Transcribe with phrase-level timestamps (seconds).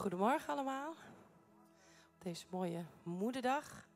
[0.00, 0.90] Goedemorgen allemaal.
[2.14, 3.86] Op deze mooie moederdag.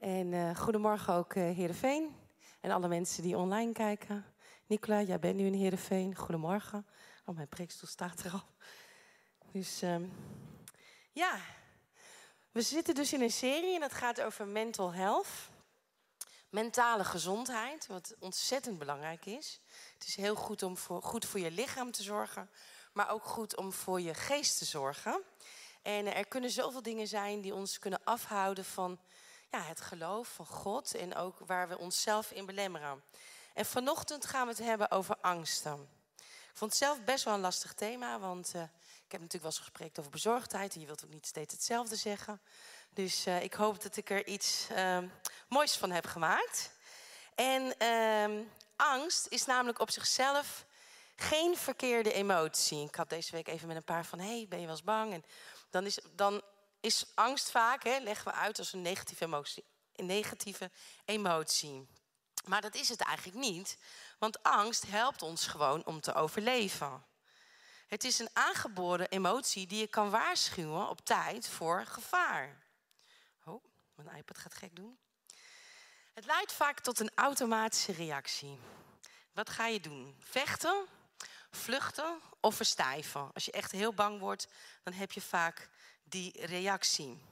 [0.00, 2.16] En uh, goedemorgen ook uh, Heerenveen.
[2.60, 4.24] En alle mensen die online kijken.
[4.66, 6.16] Nicola, jij bent nu in Heerenveen.
[6.16, 6.86] Goedemorgen.
[7.24, 8.42] Oh, mijn preekstoel staat er al.
[9.52, 10.12] Dus um,
[11.12, 11.40] ja,
[12.52, 15.28] we zitten dus in een serie en het gaat over mental health.
[16.50, 19.60] Mentale gezondheid, wat ontzettend belangrijk is.
[19.94, 22.50] Het is heel goed om voor, goed voor je lichaam te zorgen,
[22.92, 25.22] maar ook goed om voor je geest te zorgen.
[25.82, 29.00] En er kunnen zoveel dingen zijn die ons kunnen afhouden van
[29.50, 33.02] ja, het geloof van God en ook waar we onszelf in belemmeren.
[33.54, 35.88] En vanochtend gaan we het hebben over angsten.
[36.16, 39.52] Ik vond het zelf best wel een lastig thema, want uh, ik heb natuurlijk wel
[39.52, 42.40] eens gesproken over bezorgdheid en je wilt ook niet steeds hetzelfde zeggen.
[42.90, 44.98] Dus uh, ik hoop dat ik er iets uh,
[45.48, 46.72] moois van heb gemaakt.
[47.34, 48.42] En ehm,
[48.76, 50.64] angst is namelijk op zichzelf
[51.22, 52.86] geen verkeerde emotie.
[52.86, 55.12] Ik had deze week even met een paar van, hey, ben je wel eens bang?
[55.12, 55.24] En
[55.70, 56.42] dan is, dan
[56.80, 59.64] is angst vaak, hè, leggen we uit als een negatieve emotie.
[59.92, 60.70] Een negatieve
[61.04, 61.88] emotie.
[62.44, 63.78] Maar dat is het eigenlijk niet,
[64.18, 67.04] want angst helpt ons gewoon om te overleven.
[67.86, 72.62] Het is een aangeboren emotie die je kan waarschuwen op tijd voor gevaar.
[73.44, 73.64] Oh,
[73.94, 74.98] mijn iPad gaat gek doen.
[76.12, 78.58] Het leidt vaak tot een automatische reactie.
[79.32, 80.16] Wat ga je doen?
[80.18, 80.86] Vechten,
[81.50, 83.30] vluchten of verstijven?
[83.34, 84.46] Als je echt heel bang wordt,
[84.82, 85.68] dan heb je vaak
[86.02, 87.24] die reactie.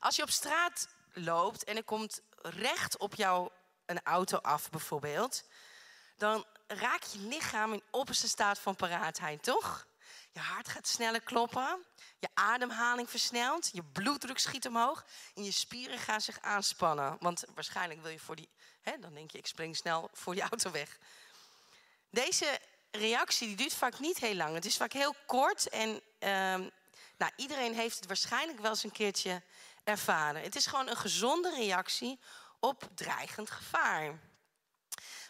[0.00, 3.50] Als je op straat loopt en er komt recht op jou
[3.86, 5.44] een auto af bijvoorbeeld,
[6.16, 9.86] dan raak je lichaam in opperste staat van paraatheid, toch?
[10.32, 11.84] Je hart gaat sneller kloppen,
[12.18, 17.16] je ademhaling versnelt, je bloeddruk schiet omhoog en je spieren gaan zich aanspannen.
[17.20, 18.48] Want waarschijnlijk wil je voor die,
[18.80, 20.98] hè, dan denk je ik spring snel voor die auto weg.
[22.10, 22.60] Deze
[22.96, 24.54] reactie die duurt vaak niet heel lang.
[24.54, 26.68] Het is vaak heel kort en ehm,
[27.18, 29.42] nou, iedereen heeft het waarschijnlijk wel eens een keertje
[29.84, 30.42] ervaren.
[30.42, 32.18] Het is gewoon een gezonde reactie
[32.60, 34.18] op dreigend gevaar.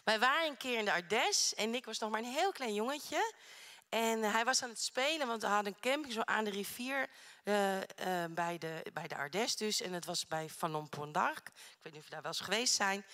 [0.03, 2.73] Wij waren een keer in de Ardèche en Nick was nog maar een heel klein
[2.73, 3.33] jongetje.
[3.89, 7.07] En hij was aan het spelen, want we hadden een camping zo aan de rivier
[7.43, 7.81] uh, uh,
[8.29, 9.81] bij, de, bij de Ardèche dus.
[9.81, 11.47] En het was bij Fanon Pondarc.
[11.47, 13.05] Ik weet niet of je daar wel eens geweest zijn.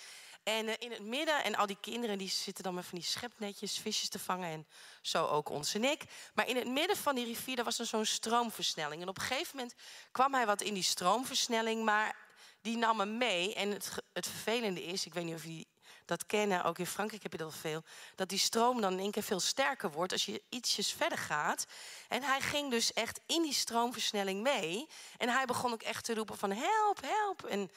[0.44, 3.06] En uh, in het midden, en al die kinderen die zitten dan met van die
[3.06, 4.50] schepnetjes visjes te vangen.
[4.50, 4.66] En
[5.02, 6.04] zo ook onze Nick.
[6.34, 9.02] Maar in het midden van die rivier, daar was er zo'n stroomversnelling.
[9.02, 9.74] En op een gegeven moment
[10.12, 12.16] kwam hij wat in die stroomversnelling, maar
[12.60, 13.54] die nam hem mee.
[13.54, 15.66] En het, het vervelende is, ik weet niet of jullie
[16.04, 17.82] dat kennen, ook in Frankrijk heb je dat veel,
[18.14, 21.66] dat die stroom dan in één keer veel sterker wordt als je ietsjes verder gaat.
[22.08, 24.86] En hij ging dus echt in die stroomversnelling mee.
[25.16, 27.44] En hij begon ook echt te roepen van help, help.
[27.44, 27.70] En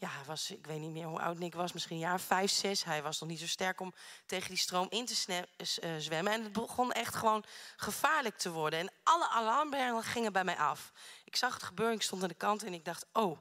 [0.00, 2.84] ja, was, ik weet niet meer hoe oud Nick was, misschien een jaar vijf, zes.
[2.84, 3.94] Hij was nog niet zo sterk om
[4.26, 5.46] tegen die stroom in te
[5.84, 6.32] uh, zwemmen.
[6.32, 7.44] En het begon echt gewoon
[7.76, 8.78] gevaarlijk te worden.
[8.78, 10.92] En alle alarmbellen gingen bij mij af.
[11.24, 13.38] Ik zag het gebeuren, ik stond aan de kant en ik dacht, oh.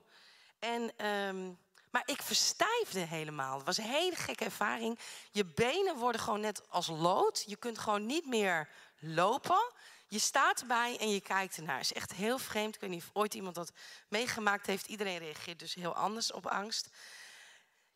[0.60, 1.58] En um,
[1.90, 3.58] maar ik verstijfde helemaal.
[3.58, 5.00] Het was een hele gekke ervaring.
[5.32, 7.44] Je benen worden gewoon net als lood.
[7.48, 8.70] Je kunt gewoon niet meer
[9.00, 9.74] lopen.
[10.08, 11.78] Je staat erbij en je kijkt ernaar.
[11.78, 12.76] Het is echt heel vreemd.
[12.76, 13.72] Ik weet niet of ooit iemand dat
[14.08, 14.88] meegemaakt heeft.
[14.88, 16.90] Iedereen reageert dus heel anders op angst.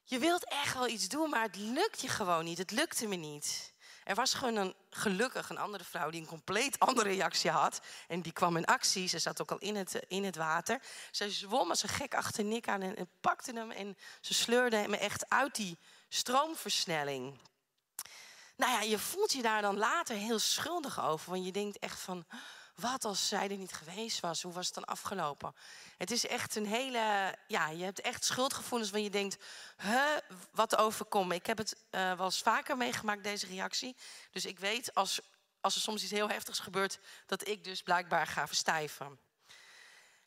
[0.03, 2.57] Je wilt echt wel iets doen, maar het lukt je gewoon niet.
[2.57, 3.72] Het lukte me niet.
[4.03, 7.81] Er was gewoon een, gelukkig een andere vrouw die een compleet andere reactie had.
[8.07, 9.07] En die kwam in actie.
[9.07, 10.81] Ze zat ook al in het, in het water.
[11.11, 13.71] Ze zwom als een gek achter Nick aan en, en pakte hem.
[13.71, 15.77] En ze sleurde hem echt uit die
[16.09, 17.39] stroomversnelling.
[18.55, 21.31] Nou ja, je voelt je daar dan later heel schuldig over.
[21.31, 22.25] Want je denkt echt van,
[22.75, 24.41] wat als zij er niet geweest was?
[24.41, 25.55] Hoe was het dan afgelopen?
[25.97, 27.35] Het is echt een hele.
[27.47, 29.37] Ja, je hebt echt schuldgevoelens waar je denkt:
[29.77, 30.17] huh,
[30.51, 33.95] wat overkomt Ik heb het uh, wel eens vaker meegemaakt, deze reactie.
[34.31, 35.21] Dus ik weet als,
[35.61, 39.19] als er soms iets heel heftigs gebeurt, dat ik dus blijkbaar ga verstijven.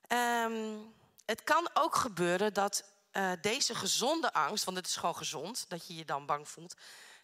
[0.08, 5.64] Um, het kan ook gebeuren dat uh, deze gezonde angst, want het is gewoon gezond
[5.68, 6.74] dat je je dan bang voelt,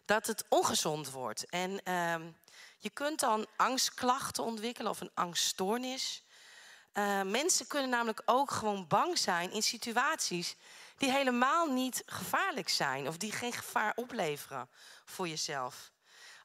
[0.05, 1.45] dat het ongezond wordt.
[1.45, 2.35] En um,
[2.83, 6.23] je kunt dan angstklachten ontwikkelen of een angststoornis.
[6.93, 10.55] Uh, mensen kunnen namelijk ook gewoon bang zijn in situaties
[10.97, 14.69] die helemaal niet gevaarlijk zijn of die geen gevaar opleveren
[15.05, 15.91] voor jezelf.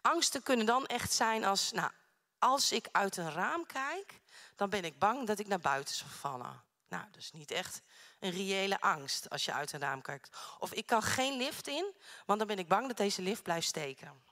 [0.00, 1.90] Angsten kunnen dan echt zijn als, nou,
[2.38, 4.20] als ik uit een raam kijk,
[4.56, 6.62] dan ben ik bang dat ik naar buiten zal vallen.
[6.88, 7.82] Nou, dat is niet echt
[8.20, 10.36] een reële angst als je uit een raam kijkt.
[10.58, 11.94] Of ik kan geen lift in,
[12.26, 14.27] want dan ben ik bang dat deze lift blijft steken.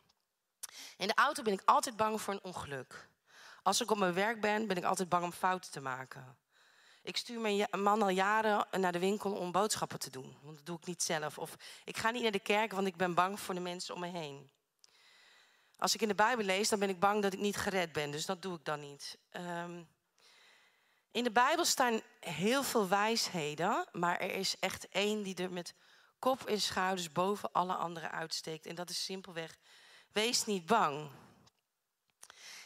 [0.96, 3.08] In de auto ben ik altijd bang voor een ongeluk.
[3.62, 6.36] Als ik op mijn werk ben, ben ik altijd bang om fouten te maken.
[7.02, 10.38] Ik stuur mijn man al jaren naar de winkel om boodschappen te doen.
[10.42, 11.38] Want dat doe ik niet zelf.
[11.38, 14.00] Of ik ga niet naar de kerk, want ik ben bang voor de mensen om
[14.00, 14.50] me heen.
[15.78, 18.10] Als ik in de Bijbel lees, dan ben ik bang dat ik niet gered ben.
[18.10, 19.18] Dus dat doe ik dan niet.
[19.32, 19.88] Um,
[21.10, 25.74] In de Bijbel staan heel veel wijsheden, maar er is echt één die er met
[26.18, 28.66] kop en schouders boven alle anderen uitsteekt.
[28.66, 29.56] En dat is simpelweg,
[30.16, 31.08] wees niet bang.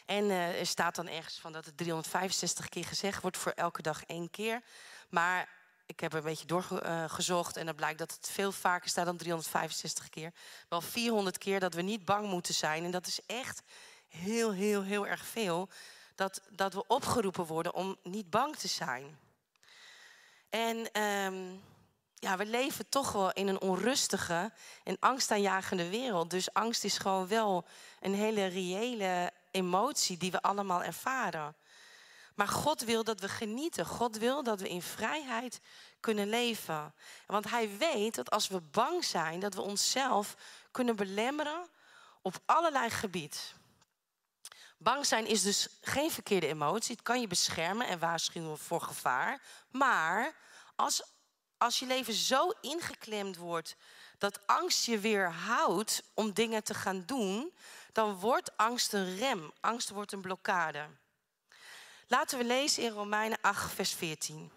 [0.05, 3.81] En uh, er staat dan ergens van dat het 365 keer gezegd wordt voor elke
[3.81, 4.61] dag één keer.
[5.09, 5.49] Maar
[5.85, 9.17] ik heb er een beetje doorgezocht en dan blijkt dat het veel vaker staat dan
[9.17, 10.33] 365 keer.
[10.69, 12.83] Wel 400 keer dat we niet bang moeten zijn.
[12.83, 13.61] En dat is echt
[14.07, 15.69] heel, heel, heel erg veel.
[16.15, 19.19] Dat, dat we opgeroepen worden om niet bang te zijn.
[20.49, 21.61] En um,
[22.21, 24.51] ja, we leven toch wel in een onrustige
[24.83, 26.29] en angstaanjagende wereld.
[26.29, 27.65] Dus angst is gewoon wel
[27.99, 31.55] een hele reële emotie die we allemaal ervaren.
[32.35, 33.85] Maar God wil dat we genieten.
[33.85, 35.59] God wil dat we in vrijheid
[35.99, 36.93] kunnen leven.
[37.27, 40.35] Want Hij weet dat als we bang zijn, dat we onszelf
[40.71, 41.67] kunnen belemmeren
[42.21, 43.53] op allerlei gebied.
[44.77, 46.95] Bang zijn is dus geen verkeerde emotie.
[46.95, 49.41] Het kan je beschermen en waarschuwen voor gevaar.
[49.71, 50.35] Maar
[50.75, 51.03] als,
[51.61, 53.75] als je leven zo ingeklemd wordt
[54.17, 57.53] dat angst je weerhoudt om dingen te gaan doen,
[57.91, 59.51] dan wordt angst een rem.
[59.59, 60.85] Angst wordt een blokkade.
[62.07, 64.51] Laten we lezen in Romeinen 8, vers 14.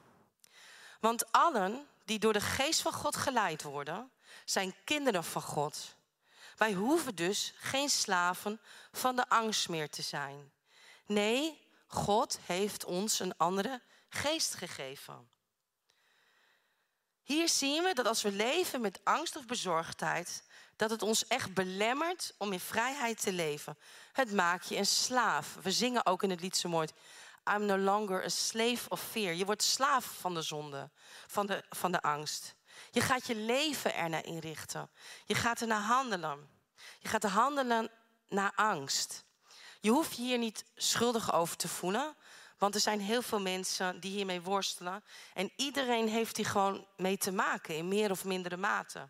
[1.01, 4.11] Want allen die door de geest van God geleid worden,
[4.45, 5.95] zijn kinderen van God.
[6.57, 8.61] Wij hoeven dus geen slaven
[8.93, 10.53] van de angst meer te zijn.
[11.07, 15.33] Nee, God heeft ons een andere geest gegeven.
[17.25, 20.43] Hier zien we dat als we leven met angst of bezorgdheid,
[20.77, 23.79] dat het ons echt belemmert om in vrijheid te leven.
[24.13, 25.57] Het maakt je een slaaf.
[25.63, 26.89] We zingen ook in het lied zo mooi.
[27.55, 29.35] I'm no longer a slave of fear.
[29.35, 30.91] Je wordt slaaf van de zonde,
[31.27, 32.55] van de, van de angst.
[32.91, 34.91] Je gaat je leven ernaar inrichten.
[35.25, 36.49] Je gaat ernaar handelen.
[36.99, 37.91] Je gaat handelen
[38.29, 39.25] naar angst.
[39.81, 42.17] Je hoeft je hier niet schuldig over te voelen.
[42.65, 45.05] Want er zijn heel veel mensen die hiermee worstelen.
[45.35, 49.09] En iedereen heeft hier gewoon mee te maken in meer of mindere mate.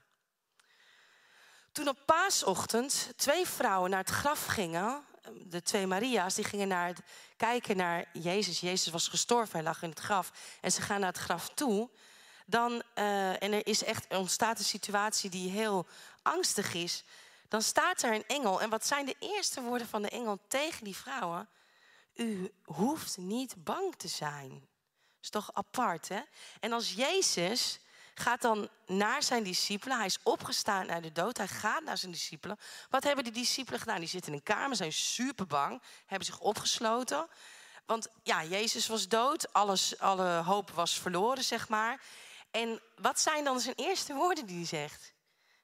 [1.72, 6.86] Toen op paasochtend twee vrouwen naar het graf gingen, de twee Maria's, die gingen naar
[6.86, 7.00] het,
[7.36, 8.60] kijken naar Jezus.
[8.60, 10.32] Jezus was gestorven, hij lag in het graf.
[10.60, 11.90] En ze gaan naar het graf toe.
[12.46, 15.86] Dan, uh, en er is echt, ontstaat een situatie die heel
[16.22, 17.04] angstig is.
[17.48, 18.60] Dan staat er een engel.
[18.60, 21.48] En wat zijn de eerste woorden van de engel tegen die vrouwen?
[22.14, 24.68] U hoeft niet bang te zijn.
[25.20, 26.20] is toch apart, hè?
[26.60, 27.80] En als Jezus
[28.14, 29.96] gaat dan naar zijn discipelen.
[29.96, 31.36] Hij is opgestaan uit de dood.
[31.36, 32.58] Hij gaat naar zijn discipelen.
[32.90, 33.98] Wat hebben die discipelen gedaan?
[33.98, 37.28] Die zitten in een kamer, zijn super bang, hebben zich opgesloten.
[37.86, 42.00] Want ja, Jezus was dood, alles, alle hoop was verloren, zeg maar.
[42.50, 45.12] En wat zijn dan zijn eerste woorden die hij zegt?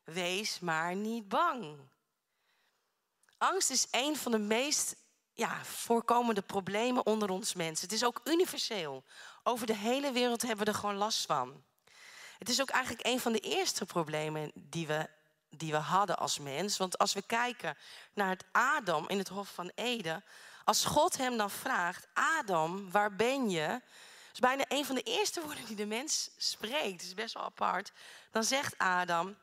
[0.05, 1.79] Wees maar niet bang.
[3.39, 4.97] Angst is een van de meest
[5.41, 7.85] ja, voorkomende problemen onder ons mensen.
[7.85, 9.05] Het is ook universeel.
[9.43, 11.65] Over de hele wereld hebben we er gewoon last van.
[12.39, 15.09] Het is ook eigenlijk een van de eerste problemen die we,
[15.49, 16.77] die we hadden als mens.
[16.77, 17.77] Want als we kijken
[18.15, 20.25] naar het Adam in het Hof van Eden.
[20.65, 23.81] Als God hem dan vraagt, Adam, waar ben je?
[24.33, 26.93] Is bijna een van de eerste woorden die de mens spreekt.
[26.93, 27.93] Het is best wel apart.
[28.31, 29.37] Dan zegt Adam,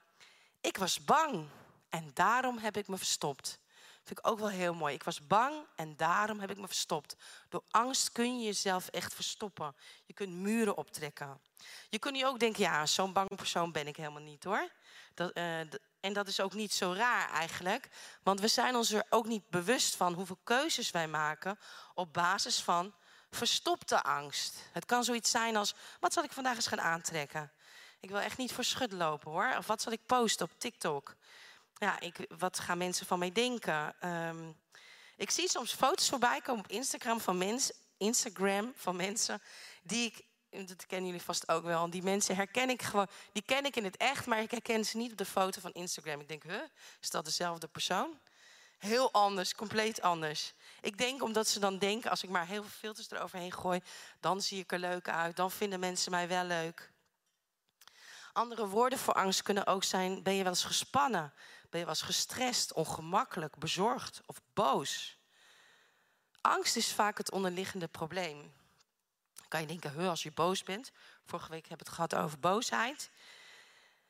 [0.61, 1.47] ik was bang
[1.89, 3.59] en daarom heb ik me verstopt.
[4.07, 4.93] Vind ik ook wel heel mooi.
[4.93, 7.15] Ik was bang en daarom heb ik me verstopt.
[7.49, 9.75] Door angst kun je jezelf echt verstoppen.
[10.05, 11.41] Je kunt muren optrekken.
[11.89, 14.69] Je kunt nu ook denken, ja, zo'n bang persoon ben ik helemaal niet hoor.
[15.13, 15.59] Dat, uh,
[15.99, 17.89] en dat is ook niet zo raar eigenlijk.
[18.23, 21.59] Want we zijn ons er ook niet bewust van hoeveel keuzes wij maken
[21.93, 22.93] op basis van
[23.29, 24.69] verstopte angst.
[24.71, 27.51] Het kan zoiets zijn als, wat zal ik vandaag eens gaan aantrekken?
[27.99, 29.55] Ik wil echt niet voor schut lopen hoor.
[29.57, 31.15] Of wat zal ik posten op TikTok?
[31.77, 33.95] Ja, ik, wat gaan mensen van mij denken?
[34.05, 34.55] Um,
[35.15, 39.41] ik zie soms foto's voorbij komen op Instagram van mensen, Instagram van mensen
[39.83, 43.65] die ik, dat kennen jullie vast ook wel, die mensen herken ik gewoon, die ken
[43.65, 46.19] ik in het echt, maar ik herken ze niet op de foto van Instagram.
[46.19, 46.61] Ik denk, huh,
[47.01, 48.19] is dat dezelfde persoon?
[48.77, 50.53] Heel anders, compleet anders.
[50.81, 53.81] Ik denk omdat ze dan denken, als ik maar heel veel filters eroverheen gooi,
[54.19, 56.91] dan zie ik er leuk uit, dan vinden mensen mij wel leuk.
[58.33, 61.33] Andere woorden voor angst kunnen ook zijn: ben je wel eens gespannen?
[61.79, 65.17] Je eens gestrest, ongemakkelijk, bezorgd of boos?
[66.41, 68.53] Angst is vaak het onderliggende probleem.
[69.35, 70.91] Dan kan je denken, als je boos bent.
[71.25, 73.09] Vorige week heb ik het gehad over boosheid.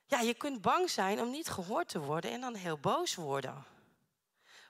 [0.05, 3.65] Ja, je kunt bang zijn om niet gehoord te worden en dan heel boos worden.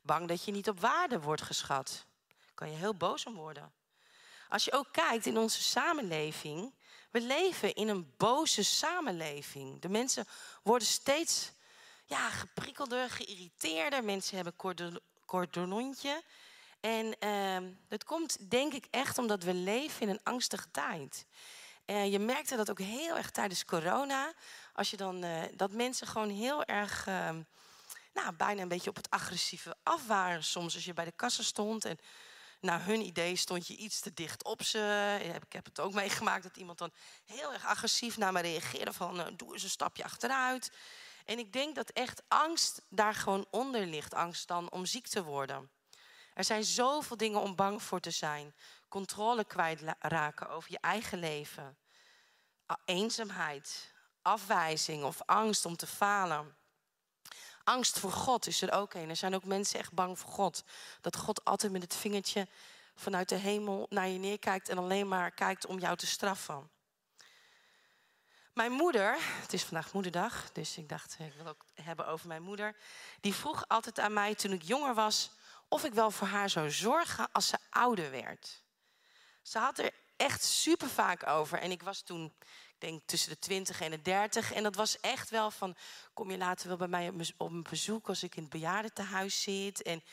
[0.02, 2.06] Bang dat je niet op waarde wordt geschat.
[2.54, 3.72] kan je heel boos om worden.
[4.50, 6.74] Als je ook kijkt in onze samenleving,
[7.12, 9.82] we leven in een boze samenleving.
[9.82, 10.28] De mensen
[10.64, 11.52] worden steeds
[12.08, 14.04] ja, geprikkelder, geïrriteerder.
[14.04, 16.24] Mensen hebben cordon, cordonontje.
[16.80, 21.26] En uh, dat komt denk ik echt omdat we leven in een angstige tijd.
[21.86, 24.34] Uh, je merkte dat ook heel erg tijdens corona.
[24.74, 27.30] Als je dan, uh, dat mensen gewoon heel erg, uh,
[28.14, 30.44] nou, bijna een beetje op het agressieve af waren.
[30.44, 32.00] Soms als je bij de kassa stond en
[32.62, 35.20] naar hun idee stond je iets te dicht op ze.
[35.44, 36.92] Ik heb het ook meegemaakt dat iemand dan
[37.26, 40.72] heel erg agressief naar me reageerde van uh, doe eens een stapje achteruit.
[41.28, 44.14] En ik denk dat echt angst daar gewoon onder ligt.
[44.14, 45.72] Angst dan om ziek te worden.
[46.34, 48.56] Er zijn zoveel dingen om bang voor te zijn.
[48.90, 51.78] Controle kwijtraken over je eigen leven.
[52.86, 56.56] Eenzaamheid, afwijzing of angst om te falen.
[57.64, 59.10] Angst voor God is er ook een.
[59.10, 60.64] Er zijn ook mensen echt bang voor God.
[61.02, 62.48] Dat God altijd met het vingertje
[62.96, 66.70] vanuit de hemel naar je neerkijkt en alleen maar kijkt om jou te straffen.
[68.58, 72.42] Mijn moeder, het is vandaag moederdag, dus ik dacht ik wil ook hebben over mijn
[72.42, 72.76] moeder.
[73.22, 75.32] Die vroeg altijd aan mij toen ik jonger was
[75.68, 78.64] of ik wel voor haar zou zorgen als ze ouder werd.
[79.42, 82.34] Ze had er echt super vaak over en ik was toen
[82.78, 84.54] denk tussen de 20 en de 30.
[84.54, 85.76] En dat was echt wel van,
[86.14, 89.82] kom je later wel bij mij op een bezoek als ik in het bejaardentehuis zit.
[89.82, 90.04] En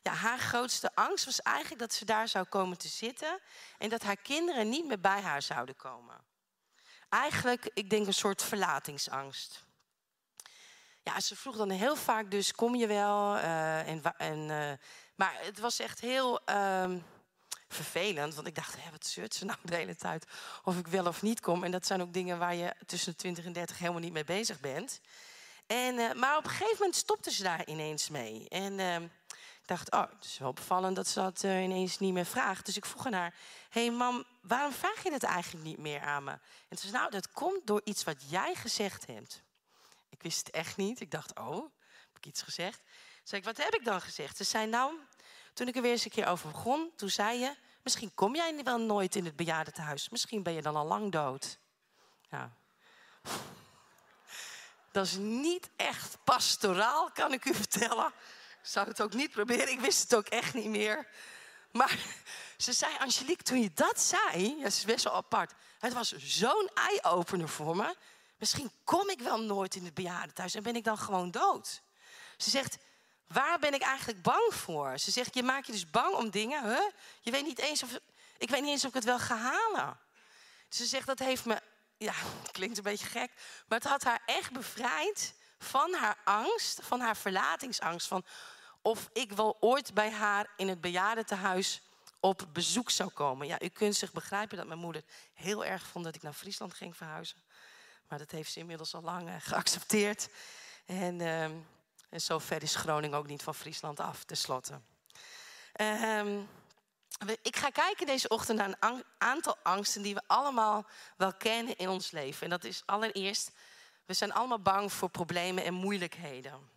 [0.00, 3.40] ja, haar grootste angst was eigenlijk dat ze daar zou komen te zitten
[3.78, 6.31] en dat haar kinderen niet meer bij haar zouden komen.
[7.12, 9.64] Eigenlijk, ik denk een soort verlatingsangst.
[11.02, 13.36] Ja, ze vroeg dan heel vaak dus, kom je wel?
[13.36, 14.72] Uh, en, en, uh,
[15.14, 16.40] maar het was echt heel...
[16.48, 16.90] Uh,
[17.68, 18.34] vervelend.
[18.34, 20.26] Want ik dacht, wat zeurt ze nou de hele tijd?
[20.64, 21.64] Of ik wel of niet kom.
[21.64, 24.24] En dat zijn ook dingen waar je tussen de 20 en 30 helemaal niet mee
[24.24, 25.00] bezig bent.
[25.66, 28.48] En, uh, maar op een gegeven moment stopte ze daar ineens mee.
[28.48, 29.10] En ik
[29.76, 32.66] dacht, oh, het is wel opvallend dat ze dat uh, ineens niet meer vraagt.
[32.66, 33.34] Dus ik vroeg aan haar,
[33.68, 36.30] hé hey mam, waarom vraag je het eigenlijk niet meer aan me?
[36.68, 39.42] En ze zei, nou, dat komt door iets wat jij gezegd hebt.
[40.08, 41.00] Ik wist het echt niet.
[41.00, 41.62] Ik dacht, oh,
[42.08, 42.82] heb ik iets gezegd?
[43.22, 44.36] Zei ik, wat heb ik dan gezegd?
[44.36, 44.94] Ze zei, nou,
[45.54, 47.54] toen ik er weer eens een keer over begon, toen zei je...
[47.82, 50.08] misschien kom jij wel nooit in het bejaardentehuis.
[50.08, 51.58] Misschien ben je dan al lang dood.
[52.30, 52.56] Ja.
[54.92, 58.12] Dat is niet echt pastoraal, kan ik u vertellen.
[58.62, 61.08] Ik zou het ook niet proberen, ik wist het ook echt niet meer.
[61.70, 61.98] Maar
[62.56, 64.56] ze zei, Angelique, toen je dat zei...
[64.62, 65.52] dat is best wel apart.
[65.78, 67.96] Het was zo'n eye-opener voor me.
[68.36, 71.82] Misschien kom ik wel nooit in het bejaardentehuis en ben ik dan gewoon dood.
[72.36, 72.78] Ze zegt,
[73.32, 74.98] Waar ben ik eigenlijk bang voor?
[74.98, 76.64] Ze zegt, je maakt je dus bang om dingen.
[76.64, 76.82] Huh?
[77.20, 77.90] Je weet niet eens of,
[78.38, 79.98] ik weet niet eens of ik het wel ga halen.
[80.68, 81.60] Ze zegt, dat heeft me,
[81.96, 83.30] ja, het klinkt een beetje gek,
[83.66, 88.06] maar het had haar echt bevrijd van haar angst, van haar verlatingsangst.
[88.06, 88.24] Van
[88.82, 91.82] of ik wel ooit bij haar in het bejaardentehuis
[92.20, 93.46] op bezoek zou komen.
[93.46, 95.02] Ja, u kunt zich begrijpen dat mijn moeder
[95.34, 97.42] heel erg vond dat ik naar Friesland ging verhuizen.
[98.08, 100.28] Maar dat heeft ze inmiddels al lang eh, geaccepteerd.
[100.86, 101.44] En uh,
[102.12, 104.80] en zo ver is Groningen ook niet van Friesland af, tenslotte.
[105.80, 106.48] Um,
[107.42, 110.86] ik ga kijken deze ochtend naar een aantal angsten die we allemaal
[111.16, 112.42] wel kennen in ons leven.
[112.42, 113.50] En dat is allereerst,
[114.04, 116.70] we zijn allemaal bang voor problemen en moeilijkheden.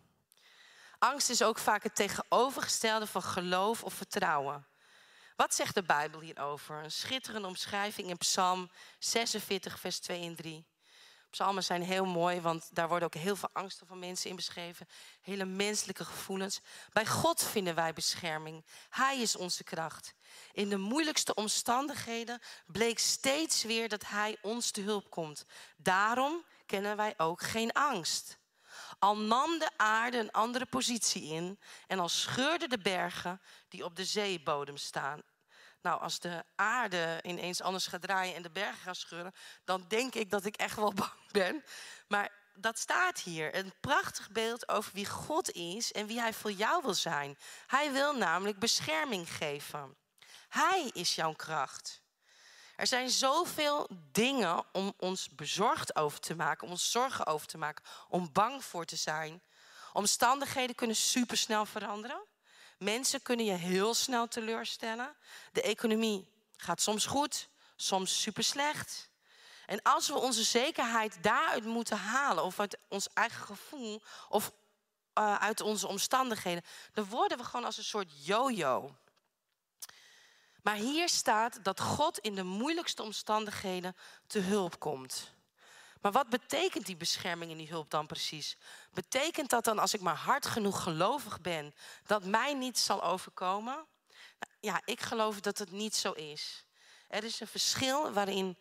[0.98, 4.66] Angst is ook vaak het tegenovergestelde van geloof of vertrouwen.
[5.36, 6.84] Wat zegt de Bijbel hierover?
[6.84, 10.66] Een schitterende omschrijving in Psalm 46, vers 2 en 3.
[11.30, 14.88] Psalmen zijn heel mooi, want daar worden ook heel veel angsten van mensen in beschreven.
[15.20, 16.60] Hele menselijke gevoelens.
[16.92, 18.64] Bij God vinden wij bescherming.
[18.88, 20.14] Hij is onze kracht.
[20.52, 25.44] In de moeilijkste omstandigheden bleek steeds weer dat Hij ons te hulp komt.
[25.76, 28.38] Daarom kennen wij ook geen angst.
[28.98, 33.96] Al nam de aarde een andere positie in en al scheurden de bergen die op
[33.96, 35.22] de zeebodem staan
[35.86, 39.34] nou, als de aarde ineens anders gaat draaien en de bergen gaan scheuren,
[39.64, 41.64] dan denk ik dat ik echt wel bang ben.
[42.08, 43.54] Maar dat staat hier.
[43.54, 47.38] Een prachtig beeld over wie God is en wie Hij voor jou wil zijn.
[47.66, 49.96] Hij wil namelijk bescherming geven.
[50.48, 52.02] Hij is jouw kracht.
[52.76, 57.58] Er zijn zoveel dingen om ons bezorgd over te maken, om ons zorgen over te
[57.58, 59.42] maken, om bang voor te zijn.
[59.92, 62.20] Omstandigheden kunnen supersnel veranderen.
[62.78, 65.16] Mensen kunnen je heel snel teleurstellen.
[65.52, 69.10] De economie gaat soms goed, soms super slecht.
[69.66, 74.52] En als we onze zekerheid daaruit moeten halen, of uit ons eigen gevoel, of
[75.18, 78.94] uh, uit onze omstandigheden, dan worden we gewoon als een soort yo-yo.
[80.66, 83.96] Maar hier staat dat God in de moeilijkste omstandigheden
[84.26, 85.34] te hulp komt.
[86.00, 88.56] Maar wat betekent die bescherming en die hulp dan precies?
[88.92, 91.74] Betekent dat dan als ik maar hard genoeg gelovig ben,
[92.06, 93.74] dat mij niets zal overkomen?
[93.74, 96.64] Nou, ja, ik geloof dat het niet zo is.
[97.08, 98.58] Er is een verschil waarin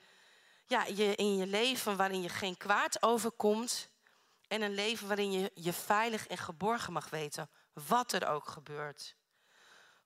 [0.67, 3.89] ja, je in je leven waarin je geen kwaad overkomt
[4.47, 9.15] en een leven waarin je je veilig en geborgen mag weten, wat er ook gebeurt.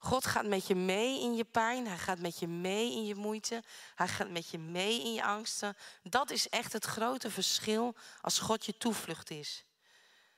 [0.02, 1.86] God gaat met je mee in je pijn.
[1.86, 3.62] Hij gaat met je mee in je moeite.
[3.94, 5.76] Hij gaat met je mee in je angsten.
[6.02, 9.64] Dat is echt het grote verschil als God je toevlucht is.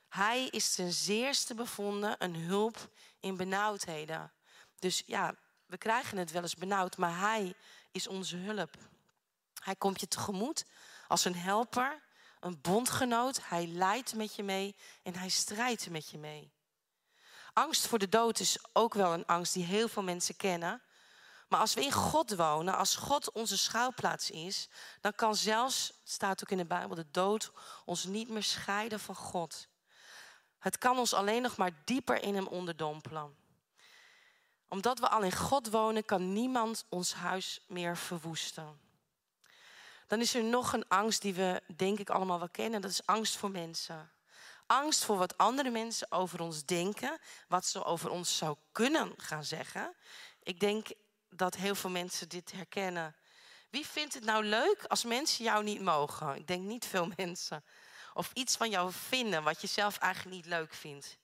[0.09, 2.89] Hij is ten zeerste bevonden een hulp
[3.19, 4.31] in benauwdheden.
[4.79, 7.55] Dus ja, we krijgen het wel eens benauwd, maar Hij
[7.91, 8.77] is onze hulp.
[9.63, 10.65] Hij komt je tegemoet
[11.07, 12.01] als een helper,
[12.39, 13.39] een bondgenoot.
[13.43, 16.52] Hij leidt met je mee en hij strijdt met je mee.
[17.53, 20.81] Angst voor de dood is ook wel een angst die heel veel mensen kennen.
[21.47, 24.69] Maar als we in God wonen, als God onze schuilplaats is,
[25.01, 27.51] dan kan zelfs, staat ook in de Bijbel, de dood
[27.85, 29.67] ons niet meer scheiden van God.
[30.59, 33.35] Het kan ons alleen nog maar dieper in Hem onderdompelen.
[34.67, 38.79] Omdat we al in God wonen, kan niemand ons huis meer verwoesten.
[40.07, 42.81] Dan is er nog een angst die we denk ik allemaal wel kennen.
[42.81, 44.11] Dat is angst voor mensen.
[44.67, 47.19] Angst voor wat andere mensen over ons denken.
[47.47, 49.95] Wat ze over ons zou kunnen gaan zeggen.
[50.43, 50.87] Ik denk
[51.29, 53.15] dat heel veel mensen dit herkennen.
[53.69, 56.35] Wie vindt het nou leuk als mensen jou niet mogen?
[56.35, 57.63] Ik denk niet veel mensen.
[58.13, 61.17] Of iets van jou vinden wat je zelf eigenlijk niet leuk vindt.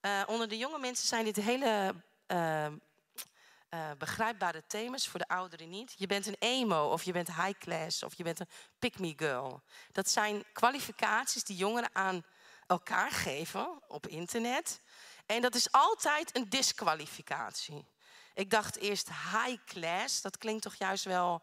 [0.00, 1.94] Uh, onder de jonge mensen zijn dit hele
[2.26, 5.94] uh, uh, begrijpbare thema's, voor de ouderen niet.
[5.96, 8.48] Je bent een emo, of je bent high class, of je bent een
[8.78, 9.62] pick-me girl.
[9.92, 12.24] Dat zijn kwalificaties die jongeren aan
[12.72, 14.80] elkaar geven op internet.
[15.26, 17.86] En dat is altijd een disqualificatie.
[18.34, 21.42] Ik dacht eerst high class, dat klinkt toch juist wel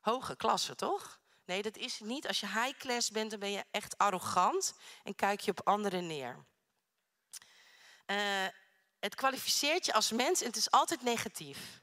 [0.00, 1.20] hoge klasse, toch?
[1.44, 2.26] Nee, dat is niet.
[2.28, 6.06] Als je high class bent, dan ben je echt arrogant en kijk je op anderen
[6.06, 6.44] neer.
[8.06, 8.46] Uh,
[9.00, 11.81] het kwalificeert je als mens en het is altijd negatief.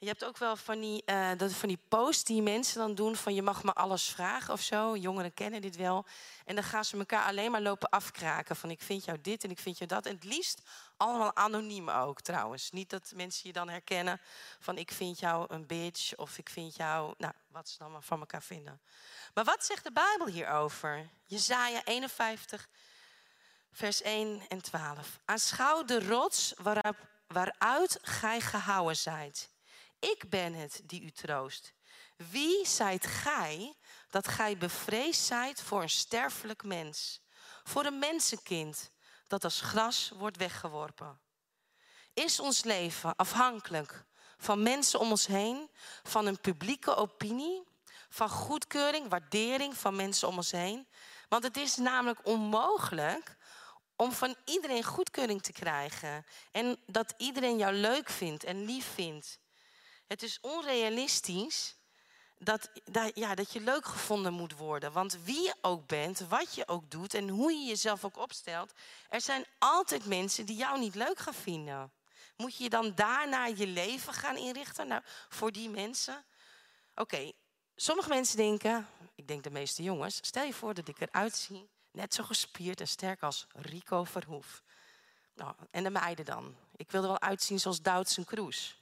[0.00, 3.16] Je hebt ook wel van die, uh, dat, van die posts die mensen dan doen
[3.16, 4.96] van je mag me alles vragen of zo.
[4.96, 6.06] Jongeren kennen dit wel.
[6.44, 9.50] En dan gaan ze elkaar alleen maar lopen afkraken van ik vind jou dit en
[9.50, 10.06] ik vind jou dat.
[10.06, 10.62] En het liefst
[10.96, 12.70] allemaal anoniem ook trouwens.
[12.70, 14.20] Niet dat mensen je dan herkennen
[14.58, 18.02] van ik vind jou een bitch of ik vind jou, nou wat ze dan maar
[18.02, 18.80] van elkaar vinden.
[19.34, 21.08] Maar wat zegt de Bijbel hierover?
[21.24, 22.68] Jezaja 51
[23.72, 25.20] vers 1 en 12.
[25.24, 26.54] Aanschouw de rots
[27.26, 29.56] waaruit gij gehouden zijt.
[29.98, 31.72] Ik ben het die u troost.
[32.16, 33.74] Wie zijt gij
[34.10, 37.20] dat gij bevreesd zijt voor een sterfelijk mens?
[37.64, 38.90] Voor een mensenkind
[39.26, 41.20] dat als gras wordt weggeworpen.
[42.14, 44.04] Is ons leven afhankelijk
[44.38, 45.70] van mensen om ons heen,
[46.02, 47.64] van een publieke opinie,
[48.08, 50.88] van goedkeuring, waardering van mensen om ons heen?
[51.28, 53.36] Want het is namelijk onmogelijk
[53.96, 56.24] om van iedereen goedkeuring te krijgen.
[56.52, 59.38] En dat iedereen jou leuk vindt en lief vindt.
[60.08, 61.76] Het is onrealistisch
[62.38, 64.92] dat, dat, ja, dat je leuk gevonden moet worden.
[64.92, 68.72] Want wie je ook bent, wat je ook doet en hoe je jezelf ook opstelt,
[69.08, 71.92] er zijn altijd mensen die jou niet leuk gaan vinden.
[72.36, 76.24] Moet je dan daarna je leven gaan inrichten nou, voor die mensen?
[76.94, 77.32] Oké,
[77.76, 81.68] sommige mensen denken, ik denk de meeste jongens, stel je voor dat ik eruit zie
[81.90, 84.62] Net zo gespierd en sterk als Rico Verhoef.
[85.34, 86.56] Nou, en de meiden dan.
[86.76, 88.77] Ik wil er wel uitzien zoals Doutzen Kroes.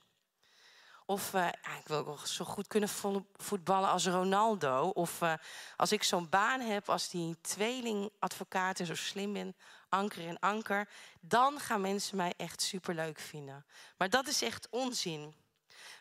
[1.08, 2.88] Of ja, ik wil wel zo goed kunnen
[3.36, 4.88] voetballen als Ronaldo.
[4.88, 5.32] Of uh,
[5.76, 9.56] als ik zo'n baan heb als die tweelingadvocaat en zo slim ben,
[9.88, 10.88] Anker en Anker.
[11.20, 13.66] Dan gaan mensen mij echt superleuk vinden.
[13.96, 15.34] Maar dat is echt onzin.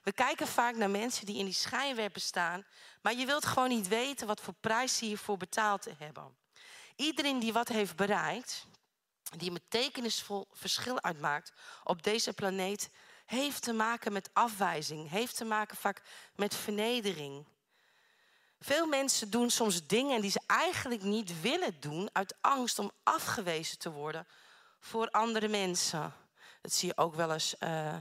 [0.04, 2.66] We kijken vaak naar mensen die in die schijnwerpen staan.
[3.02, 6.38] Maar je wilt gewoon niet weten wat voor prijs ze hiervoor betaald hebben.
[6.96, 8.66] Iedereen die wat heeft bereikt,
[9.38, 12.90] die een betekenisvol verschil uitmaakt op deze planeet,
[13.26, 16.02] heeft te maken met afwijzing, heeft te maken vaak
[16.36, 17.46] met vernedering.
[18.60, 23.78] Veel mensen doen soms dingen die ze eigenlijk niet willen doen uit angst om afgewezen
[23.78, 24.28] te worden
[24.80, 26.14] voor andere mensen.
[26.62, 27.96] Dat zie je ook wel eens uh,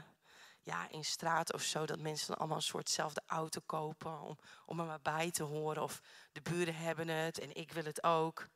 [0.62, 4.80] ja, in straat of zo, dat mensen dan allemaal een soortzelfde auto kopen om, om
[4.80, 5.82] er maar bij te horen.
[5.82, 6.00] Of
[6.32, 8.48] de buren hebben het en ik wil het ook.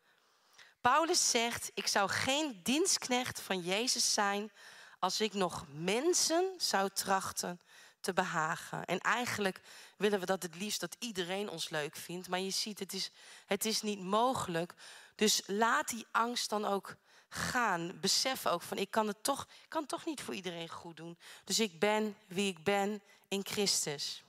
[0.80, 4.52] Paulus zegt, ik zou geen dienstknecht van Jezus zijn
[4.98, 7.60] als ik nog mensen zou trachten
[8.00, 8.84] te behagen.
[8.84, 9.60] En eigenlijk
[9.96, 12.28] willen we dat het liefst dat iedereen ons leuk vindt.
[12.28, 13.10] Maar je ziet, het is,
[13.46, 14.74] het is niet mogelijk.
[15.14, 16.96] Dus laat die angst dan ook
[17.28, 18.00] gaan.
[18.00, 20.96] Besef ook van, ik kan het toch, ik kan het toch niet voor iedereen goed
[20.96, 21.18] doen.
[21.44, 24.22] Dus ik ben wie ik ben in Christus.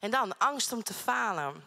[0.00, 1.64] En dan angst om te falen.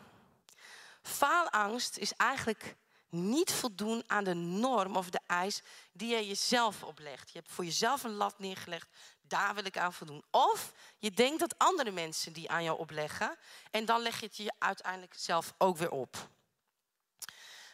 [1.01, 2.75] Faalangst is eigenlijk
[3.09, 7.31] niet voldoen aan de norm of de eis die je jezelf oplegt.
[7.31, 8.89] Je hebt voor jezelf een lat neergelegd,
[9.21, 10.23] daar wil ik aan voldoen.
[10.31, 13.37] Of je denkt dat andere mensen die aan jou opleggen
[13.71, 16.29] en dan leg je het je uiteindelijk zelf ook weer op.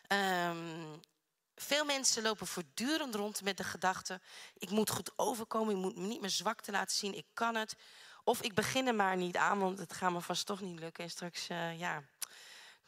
[0.08, 1.02] Um,
[1.56, 4.22] veel mensen lopen voortdurend rond met de gedachte:
[4.58, 7.76] ik moet goed overkomen, ik moet niet mijn zwakte laten zien, ik kan het.
[8.24, 11.04] Of ik begin er maar niet aan, want het gaat me vast toch niet lukken.
[11.04, 12.04] En straks, uh, ja,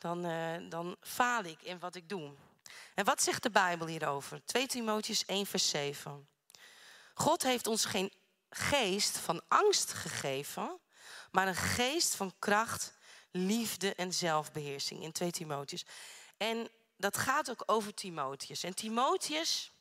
[0.06, 2.34] dan, uh, dan faal ik in wat ik doe.
[2.94, 4.46] En wat zegt de Bijbel hierover?
[4.46, 6.28] 2 Timotheus 1, vers 7.
[7.14, 8.14] God heeft ons geen
[8.50, 10.80] geest van angst gegeven,
[11.32, 12.94] maar een geest van kracht,
[13.32, 15.86] liefde en zelfbeheersing in 2 Timotheus.
[16.38, 18.64] En dat gaat ook over Timotheus.
[18.64, 19.72] En Timotheus,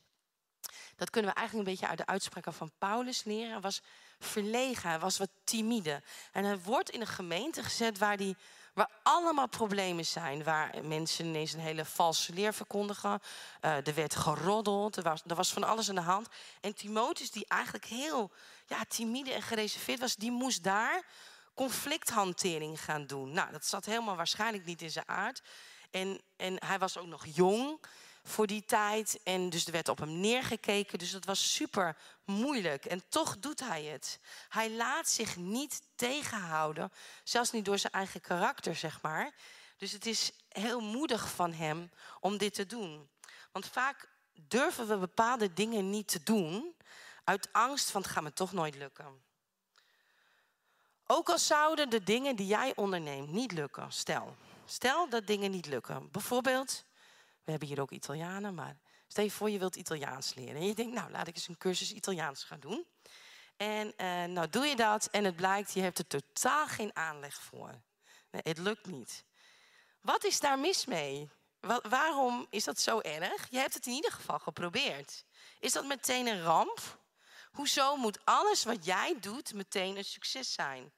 [0.96, 3.82] dat kunnen we eigenlijk een beetje uit de uitspraken van Paulus leren, was
[4.18, 6.02] verlegen, hij was wat timide.
[6.32, 8.37] En hij wordt in een gemeente gezet waar, die,
[8.74, 10.44] waar allemaal problemen zijn.
[10.44, 13.20] Waar mensen ineens een hele valse leer verkondigen.
[13.60, 16.28] Uh, er werd geroddeld, er was, er was van alles aan de hand.
[16.60, 18.30] En Timotheus, die eigenlijk heel
[18.66, 21.04] ja, timide en gereserveerd was, die moest daar
[21.54, 23.32] conflicthantering gaan doen.
[23.32, 25.42] Nou, dat zat helemaal waarschijnlijk niet in zijn aard.
[25.90, 27.80] En, en hij was ook nog jong
[28.24, 29.20] voor die tijd.
[29.24, 30.98] En dus er werd op hem neergekeken.
[30.98, 32.84] Dus dat was super moeilijk.
[32.84, 34.20] En toch doet hij het.
[34.48, 36.92] Hij laat zich niet tegenhouden.
[37.24, 39.34] Zelfs niet door zijn eigen karakter, zeg maar.
[39.76, 43.08] Dus het is heel moedig van hem om dit te doen.
[43.52, 46.74] Want vaak durven we bepaalde dingen niet te doen.
[47.24, 49.22] Uit angst van het gaat me toch nooit lukken.
[51.06, 53.92] Ook al zouden de dingen die jij onderneemt niet lukken.
[53.92, 56.10] Stel, stel dat dingen niet lukken.
[56.10, 56.84] Bijvoorbeeld,
[57.44, 58.76] we hebben hier ook Italianen, maar
[59.07, 60.57] stel je voor je wilt Italiaans leren.
[60.57, 62.87] En je denkt, nou laat ik eens een cursus Italiaans gaan doen.
[63.57, 67.35] En uh, nou doe je dat en het blijkt, je hebt er totaal geen aanleg
[67.35, 67.83] voor.
[68.30, 69.24] Het lukt niet.
[70.00, 71.30] Wat is daar mis mee?
[71.88, 73.50] Waarom is dat zo erg?
[73.50, 75.24] Je hebt het in ieder geval geprobeerd.
[75.61, 76.98] Is dat meteen een ramp?
[77.52, 80.92] Hoezo moet alles wat jij doet meteen een succes zijn?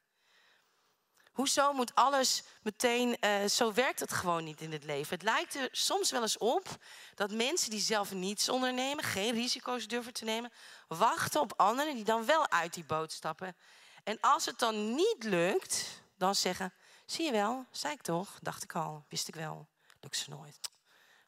[1.36, 5.14] Hoezo moet alles meteen, uh, zo werkt het gewoon niet in het leven.
[5.14, 6.68] Het lijkt er soms wel eens op
[7.14, 10.52] dat mensen die zelf niets ondernemen, geen risico's durven te nemen,
[10.88, 13.56] wachten op anderen die dan wel uit die boot stappen.
[14.04, 16.72] En als het dan niet lukt, dan zeggen,
[17.06, 19.68] zie je wel, zei ik toch, dacht ik al, wist ik wel,
[20.00, 20.60] lukt ze nooit.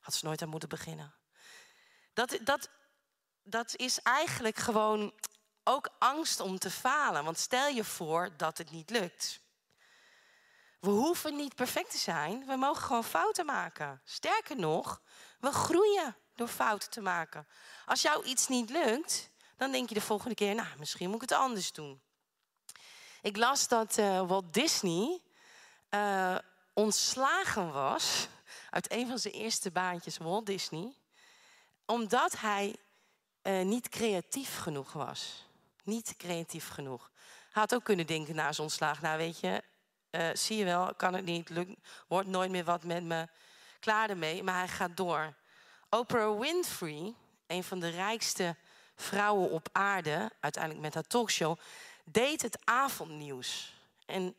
[0.01, 1.15] Had ze nooit aan moeten beginnen.
[2.13, 2.69] Dat, dat,
[3.43, 5.13] dat is eigenlijk gewoon
[5.65, 7.25] ook angst om te falen.
[7.25, 9.47] Want stel je voor dat het niet lukt.
[10.79, 12.47] We hoeven niet perfect te zijn.
[12.47, 14.01] We mogen gewoon fouten maken.
[14.05, 15.01] Sterker nog,
[15.41, 17.47] we groeien door fouten te maken.
[17.87, 21.29] Als jou iets niet lukt, dan denk je de volgende keer, nou, misschien moet ik
[21.29, 22.01] het anders doen.
[23.23, 25.21] Ik las dat uh, Walt Disney
[25.91, 26.39] uh,
[26.75, 28.29] ontslagen was
[28.71, 30.93] uit een van zijn eerste baantjes, Walt Disney,
[31.87, 32.77] omdat hij
[33.43, 35.47] uh, niet creatief genoeg was.
[35.85, 37.11] Niet creatief genoeg.
[37.51, 39.63] Hij had ook kunnen denken na zijn ontslag, nou weet je,
[40.11, 43.29] uh, zie je wel, kan het niet, lukt, wordt nooit meer wat met me,
[43.81, 44.43] klaar ermee.
[44.43, 45.35] Maar hij gaat door.
[45.89, 47.15] Oprah Winfrey,
[47.47, 48.57] een van de rijkste
[48.97, 51.59] vrouwen op aarde, uiteindelijk met haar talkshow,
[52.05, 53.73] deed het avondnieuws.
[54.07, 54.37] En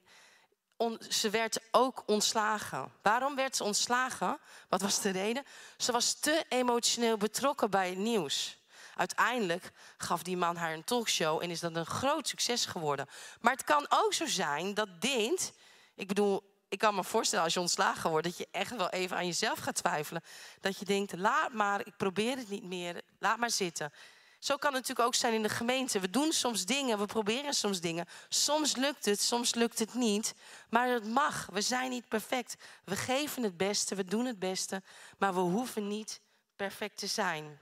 [1.10, 2.92] ze werd ook ontslagen.
[3.02, 4.40] Waarom werd ze ontslagen?
[4.70, 5.44] Wat was de reden?
[5.78, 8.58] Ze was te emotioneel betrokken bij het nieuws.
[8.96, 13.10] Uiteindelijk gaf die man haar een talkshow en is dat een groot succes geworden.
[13.42, 15.54] Maar het kan ook zo zijn dat dit,
[16.00, 19.18] ik bedoel, ik kan me voorstellen als je ontslagen wordt, dat je echt wel even
[19.18, 20.24] aan jezelf gaat twijfelen.
[20.62, 23.94] Dat je denkt, laat maar, ik probeer het niet meer, laat maar zitten.
[24.40, 26.00] Zo kan het natuurlijk ook zijn in de gemeente.
[26.00, 28.08] We doen soms dingen, we proberen soms dingen.
[28.30, 30.34] Soms lukt het, soms lukt het niet.
[30.70, 31.48] Maar het mag.
[31.52, 32.56] We zijn niet perfect.
[32.84, 34.82] We geven het beste, we doen het beste.
[35.18, 36.22] Maar we hoeven niet
[36.56, 37.60] perfect te zijn.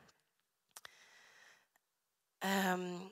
[2.40, 3.12] Um,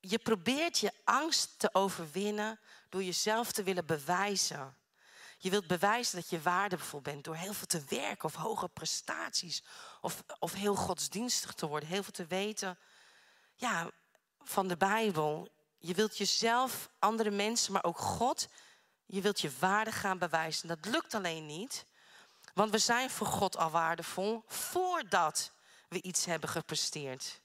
[0.00, 4.76] je probeert je angst te overwinnen door jezelf te willen bewijzen.
[5.38, 9.62] Je wilt bewijzen dat je waardevol bent door heel veel te werken of hoge prestaties.
[10.00, 12.78] Of, of heel godsdienstig te worden, heel veel te weten
[13.54, 13.90] ja,
[14.42, 15.48] van de Bijbel.
[15.78, 18.48] Je wilt jezelf, andere mensen, maar ook God,
[19.06, 20.68] je wilt je waarde gaan bewijzen.
[20.68, 21.84] Dat lukt alleen niet,
[22.54, 25.52] want we zijn voor God al waardevol voordat
[25.88, 27.40] we iets hebben gepresteerd.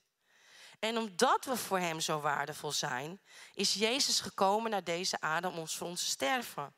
[0.86, 3.20] En omdat we voor Hem zo waardevol zijn,
[3.54, 6.76] is Jezus gekomen naar deze aarde om ons voor ons te sterven.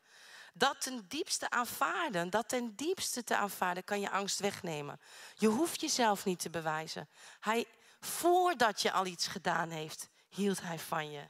[0.54, 5.00] Dat ten diepste aanvaarden, dat ten diepste te aanvaarden, kan je angst wegnemen.
[5.34, 7.08] Je hoeft jezelf niet te bewijzen.
[7.40, 7.66] Hij,
[8.00, 11.28] voordat je al iets gedaan heeft, hield Hij van je.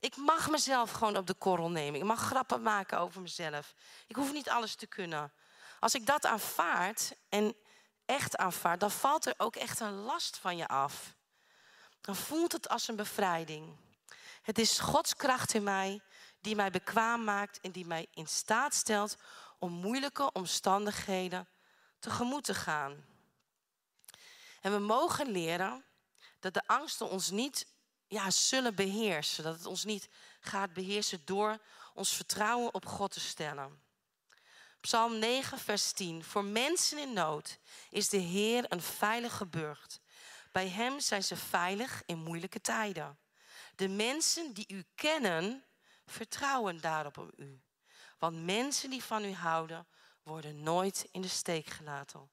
[0.00, 2.00] Ik mag mezelf gewoon op de korrel nemen.
[2.00, 3.74] Ik mag grappen maken over mezelf.
[4.06, 5.32] Ik hoef niet alles te kunnen.
[5.80, 7.56] Als ik dat aanvaard en
[8.04, 11.15] echt aanvaard, dan valt er ook echt een last van je af
[12.06, 13.76] dan voelt het als een bevrijding.
[14.42, 16.00] Het is Gods kracht in mij
[16.40, 19.16] die mij bekwaam maakt en die mij in staat stelt
[19.58, 21.48] om moeilijke omstandigheden
[21.98, 23.04] tegemoet te gaan.
[24.60, 25.84] En we mogen leren
[26.40, 27.66] dat de angsten ons niet
[28.08, 29.44] ja, zullen beheersen.
[29.44, 30.08] Dat het ons niet
[30.40, 31.58] gaat beheersen door
[31.94, 33.82] ons vertrouwen op God te stellen.
[34.80, 36.24] Psalm 9, vers 10.
[36.24, 37.58] Voor mensen in nood
[37.90, 40.00] is de Heer een veilige burcht.
[40.56, 43.18] Bij Hem zijn ze veilig in moeilijke tijden.
[43.74, 45.64] De mensen die U kennen,
[46.06, 47.60] vertrouwen daarop op U.
[48.18, 49.86] Want mensen die van U houden,
[50.22, 52.30] worden nooit in de steek gelaten.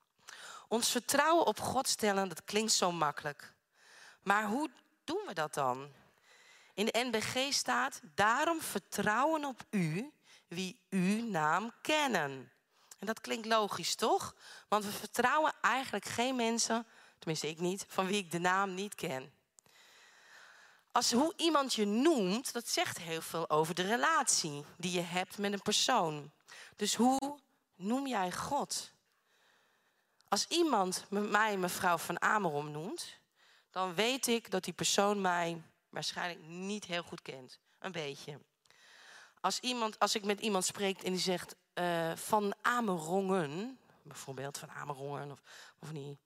[0.67, 3.53] Ons vertrouwen op God stellen, dat klinkt zo makkelijk.
[4.21, 4.69] Maar hoe
[5.03, 5.93] doen we dat dan?
[6.73, 10.13] In de NBG staat, daarom vertrouwen op u
[10.47, 12.51] wie uw naam kennen.
[12.99, 14.36] En dat klinkt logisch, toch?
[14.67, 16.88] Want we vertrouwen eigenlijk geen mensen,
[17.23, 19.33] tenminste ik niet, van wie ik de naam niet ken.
[20.91, 25.38] Als hoe iemand je noemt, dat zegt heel veel over de relatie die je hebt
[25.38, 26.31] met een persoon.
[26.75, 27.39] Dus hoe
[27.75, 28.91] noem jij God?
[30.27, 33.19] Als iemand mij mevrouw van Amerom noemt,
[33.71, 37.59] dan weet ik dat die persoon mij waarschijnlijk niet heel goed kent.
[37.79, 38.39] Een beetje.
[39.39, 44.69] Als, iemand, als ik met iemand spreek en die zegt uh, van Amerongen, bijvoorbeeld van
[44.71, 45.41] Amerongen of,
[45.79, 46.19] of niet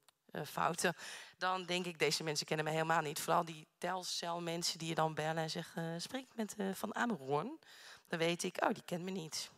[0.45, 0.95] fouten,
[1.38, 3.19] dan denk ik, deze mensen kennen me helemaal niet.
[3.19, 7.60] Vooral die telcelmensen die je dan bellen en zeggen, uh, spreek met van Amerongen.
[8.08, 9.50] Dan weet ik, oh, die kent me niet.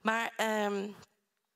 [0.00, 0.32] Maar
[0.64, 0.96] um,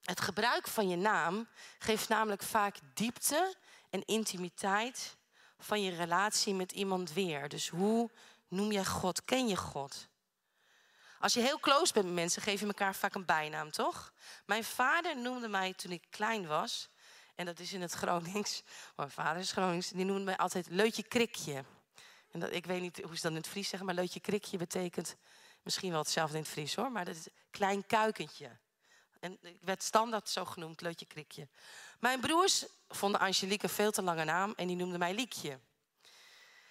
[0.03, 3.55] het gebruik van je naam geeft namelijk vaak diepte
[3.91, 5.17] en intimiteit
[5.59, 7.49] van je relatie met iemand weer.
[7.49, 8.11] Dus hoe
[8.49, 9.25] noem jij God?
[9.25, 10.09] Ken je God?
[11.21, 14.13] Als je heel close bent met mensen, geef je elkaar vaak een bijnaam, toch?
[14.47, 16.89] Mijn vader noemde mij toen ik klein was,
[17.39, 18.63] en dat is in het Gronings,
[18.97, 21.65] mijn vader is Gronings, die noemde mij altijd Leutje Krikje.
[22.31, 24.59] En dat, ik weet niet hoe ze dat in het Fries zeggen, maar Leutje Krikje
[24.59, 25.17] betekent
[25.63, 28.59] misschien wel hetzelfde in het Fries hoor, maar dat is klein kuikentje.
[29.21, 31.49] En ik werd standaard zo genoemd, Leutje Krikje.
[32.01, 35.59] Mijn broers vonden Angelique een veel te lange naam en die noemden mij Liekje.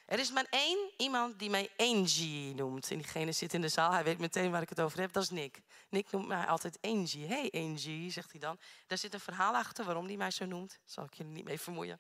[0.08, 2.92] Er is maar één iemand die mij Angie noemt.
[2.92, 5.14] En diegene zit in de zaal, hij weet meteen waar ik het over heb.
[5.14, 5.62] Dat is Nick.
[5.90, 7.26] Nick noemt mij altijd Angie.
[7.26, 8.60] Hey Angie, zegt hij dan.
[8.88, 10.80] Daar zit een verhaal achter waarom hij mij zo noemt.
[10.86, 12.00] Zal ik je niet mee vermoeien.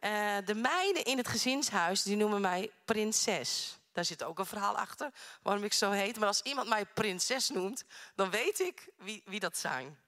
[0.00, 3.78] Uh, de meiden in het gezinshuis die noemen mij prinses.
[3.92, 5.10] Daar zit ook een verhaal achter
[5.42, 6.18] waarom ik zo heet.
[6.18, 9.98] Maar als iemand mij prinses noemt, dan weet ik wie, wie dat zijn.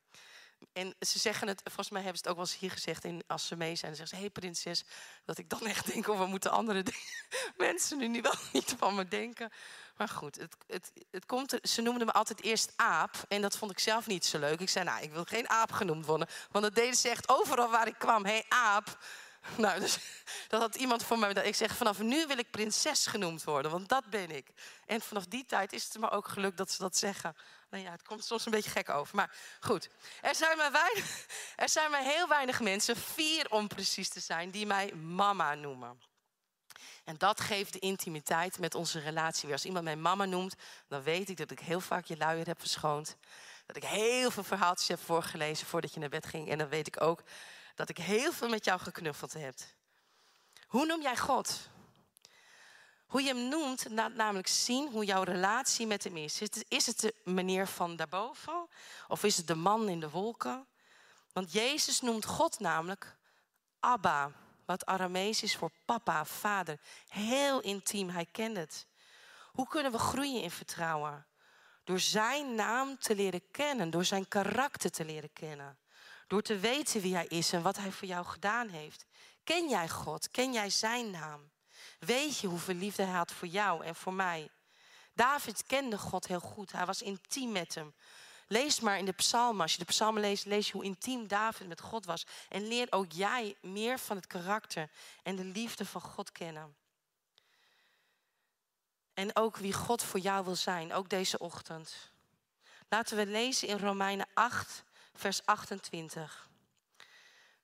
[0.72, 3.22] En ze zeggen het, volgens mij hebben ze het ook wel eens hier gezegd, in,
[3.26, 4.84] als ze mee zijn, dan zeggen ze: Hé hey, prinses.
[5.24, 6.84] Dat ik dan echt denk: of we moeten andere
[7.56, 9.52] mensen nu niet wel niet van me denken.
[9.96, 13.24] Maar goed, het, het, het komt, ze noemden me altijd eerst aap.
[13.28, 14.60] En dat vond ik zelf niet zo leuk.
[14.60, 16.28] Ik zei: Nou, ik wil geen aap genoemd worden.
[16.50, 18.98] Want dat deden ze overal waar ik kwam: Hé hey, aap.
[19.56, 19.98] Nou, dus
[20.48, 21.32] dat had iemand voor mij.
[21.32, 24.46] Ik zeg: Vanaf nu wil ik prinses genoemd worden, want dat ben ik.
[24.86, 27.36] En vanaf die tijd is het me ook gelukt dat ze dat zeggen.
[27.70, 29.16] Nou ja, het komt soms een beetje gek over.
[29.16, 29.88] Maar goed,
[30.20, 31.26] er zijn maar, weinig,
[31.56, 36.00] er zijn maar heel weinig mensen, vier om precies te zijn, die mij mama noemen.
[37.04, 39.52] En dat geeft de intimiteit met onze relatie weer.
[39.52, 40.54] Als iemand mij mama noemt,
[40.88, 43.16] dan weet ik dat ik heel vaak je luier heb verschoond.
[43.66, 46.50] Dat ik heel veel verhaaltjes heb voorgelezen voordat je naar bed ging.
[46.50, 47.22] En dan weet ik ook
[47.74, 49.54] dat ik heel veel met jou geknuffeld heb.
[50.66, 51.68] Hoe noem jij God?
[53.06, 56.42] Hoe je hem noemt, laat namelijk zien hoe jouw relatie met hem is.
[56.68, 58.68] Is het de meneer van daarboven?
[59.08, 60.66] Of is het de man in de wolken?
[61.32, 63.16] Want Jezus noemt God namelijk
[63.80, 64.32] Abba,
[64.64, 66.80] wat Aramees is voor papa, vader.
[67.08, 68.86] Heel intiem, hij kent het.
[69.52, 71.26] Hoe kunnen we groeien in vertrouwen?
[71.84, 75.78] Door zijn naam te leren kennen, door zijn karakter te leren kennen.
[76.26, 79.06] Door te weten wie hij is en wat hij voor jou gedaan heeft.
[79.44, 80.30] Ken jij God?
[80.30, 81.50] Ken jij zijn naam?
[82.06, 84.50] Weet je hoeveel liefde hij had voor jou en voor mij?
[85.14, 86.72] David kende God heel goed.
[86.72, 87.94] Hij was intiem met hem.
[88.46, 89.60] Lees maar in de psalmen.
[89.60, 92.26] Als je de psalmen leest, lees je hoe intiem David met God was.
[92.48, 94.90] En leer ook jij meer van het karakter
[95.22, 96.76] en de liefde van God kennen.
[99.14, 102.10] En ook wie God voor jou wil zijn, ook deze ochtend.
[102.88, 106.48] Laten we lezen in Romeinen 8, vers 28.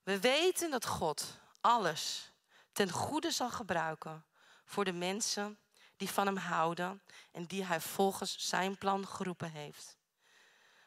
[0.02, 2.30] We weten dat God alles
[2.72, 4.24] ten goede zal gebruiken
[4.72, 5.58] voor de mensen
[5.96, 9.96] die van hem houden en die hij volgens zijn plan geroepen heeft.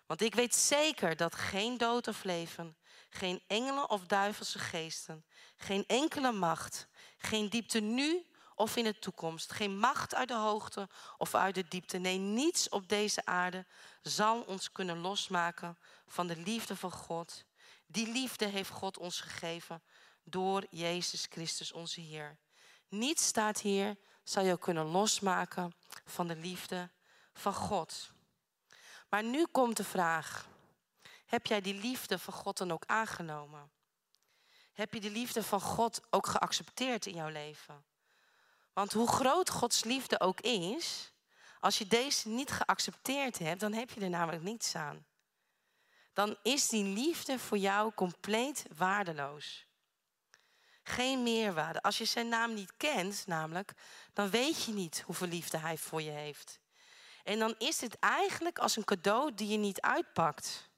[0.06, 2.78] Want ik weet zeker dat geen dood of leven,
[3.10, 5.26] geen engelen of duivelse geesten,
[5.58, 10.90] geen enkele macht, geen diepte nu of in de toekomst, geen macht uit de hoogte
[11.18, 13.66] of uit de diepte, nee, niets op deze aarde
[14.02, 17.46] zal ons kunnen losmaken van de liefde van God.
[17.88, 19.84] Die liefde heeft God ons gegeven
[20.24, 22.38] door Jezus Christus onze Heer.
[22.90, 25.74] Niets staat hier, zal je kunnen losmaken
[26.06, 26.90] van de liefde
[27.34, 28.12] van God.
[29.10, 30.48] Maar nu komt de vraag:
[31.26, 33.72] heb jij die liefde van God dan ook aangenomen?
[34.74, 37.86] Heb je de liefde van God ook geaccepteerd in jouw leven?
[38.74, 41.12] Want hoe groot Gods liefde ook is,
[41.60, 45.06] als je deze niet geaccepteerd hebt, dan heb je er namelijk niets aan.
[46.14, 49.66] Dan is die liefde voor jou compleet waardeloos.
[50.88, 51.82] Geen meerwaarde.
[51.82, 53.74] Als je zijn naam niet kent, namelijk,
[54.14, 56.60] dan weet je niet hoeveel liefde hij voor je heeft.
[57.24, 60.70] En dan is het eigenlijk als een cadeau die je niet uitpakt.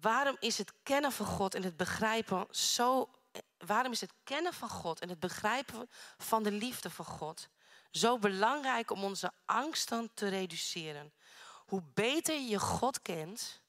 [0.00, 3.10] Waarom is het kennen van God en het begrijpen zo.
[3.58, 7.48] Waarom is het kennen van God en het begrijpen van de liefde van God
[7.90, 11.12] zo belangrijk om onze angsten te reduceren?
[11.66, 13.60] Hoe beter je God kent,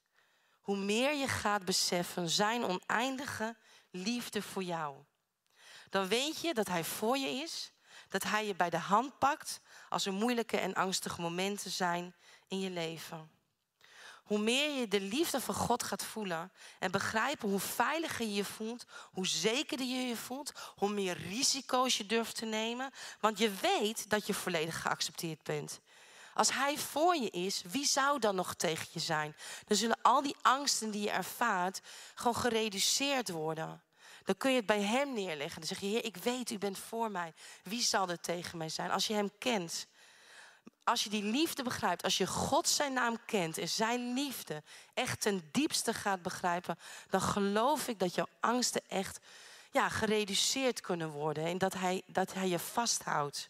[0.69, 3.55] hoe meer je gaat beseffen zijn oneindige
[3.91, 4.95] liefde voor jou.
[5.89, 7.71] Dan weet je dat Hij voor je is,
[8.10, 12.15] dat Hij je bij de hand pakt als er moeilijke en angstige momenten zijn
[12.47, 13.32] in je leven.
[14.23, 18.45] Hoe meer je de liefde van God gaat voelen en begrijpen hoe veiliger je je
[18.45, 22.91] voelt, hoe zekerder je je voelt, hoe meer risico's je durft te nemen.
[23.19, 25.79] Want je weet dat je volledig geaccepteerd bent.
[26.39, 29.36] Als Hij voor je is, wie zou dan nog tegen je zijn?
[29.67, 31.82] Dan zullen al die angsten die je ervaart
[32.15, 33.82] gewoon gereduceerd worden.
[34.23, 35.60] Dan kun je het bij Hem neerleggen.
[35.60, 37.34] Dan zeg je, Heer, ik weet, U bent voor mij.
[37.63, 38.91] Wie zal er tegen mij zijn?
[38.91, 39.88] Als je Hem kent,
[40.84, 45.21] als je die liefde begrijpt, als je God zijn naam kent en zijn liefde echt
[45.21, 46.78] ten diepste gaat begrijpen,
[47.10, 49.19] dan geloof ik dat jouw angsten echt
[49.71, 53.49] ja, gereduceerd kunnen worden en dat hij, dat hij je vasthoudt.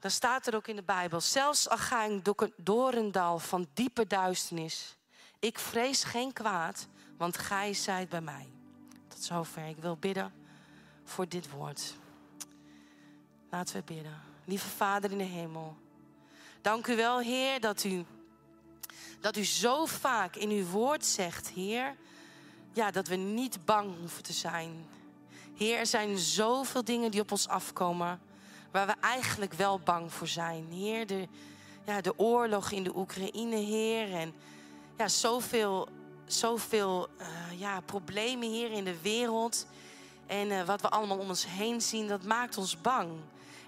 [0.00, 3.68] Dan staat er ook in de Bijbel, zelfs al ga ik door een dal van
[3.74, 4.96] diepe duisternis,
[5.38, 8.48] ik vrees geen kwaad, want gij zijt bij mij.
[9.08, 9.66] Tot zover.
[9.66, 10.32] Ik wil bidden
[11.04, 11.94] voor dit woord.
[13.50, 14.20] Laten we bidden.
[14.44, 15.76] Lieve Vader in de hemel.
[16.60, 18.04] Dank u wel, Heer, dat u,
[19.20, 21.96] dat u zo vaak in uw woord zegt, Heer,
[22.72, 24.86] ja, dat we niet bang hoeven te zijn.
[25.54, 28.20] Heer, er zijn zoveel dingen die op ons afkomen
[28.70, 30.66] waar we eigenlijk wel bang voor zijn.
[30.70, 31.28] Heer, de,
[31.86, 34.34] ja, de oorlog in de Oekraïne, Heer, en
[34.96, 35.88] ja, zoveel,
[36.26, 37.26] zoveel uh,
[37.60, 39.66] ja, problemen hier in de wereld.
[40.26, 43.10] En uh, wat we allemaal om ons heen zien, dat maakt ons bang.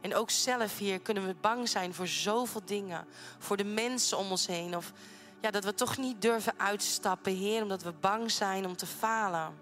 [0.00, 3.06] En ook zelf hier kunnen we bang zijn voor zoveel dingen.
[3.38, 4.76] Voor de mensen om ons heen.
[4.76, 4.92] Of
[5.40, 9.54] ja, dat we toch niet durven uitstappen, Heer, omdat we bang zijn om te falen.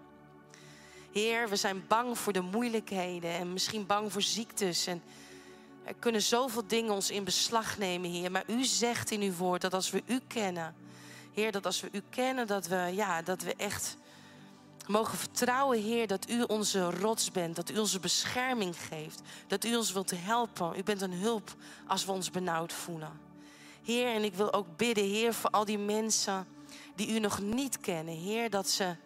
[1.12, 4.86] Heer, we zijn bang voor de moeilijkheden en misschien bang voor ziektes.
[4.86, 5.02] En
[5.84, 8.30] er kunnen zoveel dingen ons in beslag nemen, Heer.
[8.30, 10.74] Maar u zegt in uw woord dat als we u kennen,
[11.32, 13.96] Heer, dat als we u kennen, dat we, ja, dat we echt
[14.86, 19.76] mogen vertrouwen, Heer, dat u onze rots bent, dat u onze bescherming geeft, dat u
[19.76, 20.78] ons wilt helpen.
[20.78, 21.54] U bent een hulp
[21.86, 23.20] als we ons benauwd voelen.
[23.84, 26.46] Heer, en ik wil ook bidden, Heer, voor al die mensen
[26.94, 28.96] die u nog niet kennen, Heer, dat ze